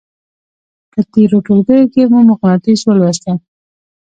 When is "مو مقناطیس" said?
2.11-2.79